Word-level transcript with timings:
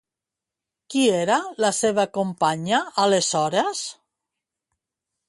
Qui 0.93 1.01
era 1.17 1.35
la 1.65 1.71
seva 1.81 2.05
companya 2.19 2.79
aleshores? 3.05 3.83